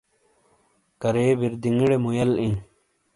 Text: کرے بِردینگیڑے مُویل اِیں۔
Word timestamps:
کرے 1.01 1.25
بِردینگیڑے 1.39 1.97
مُویل 2.03 2.31
اِیں۔ 2.41 2.55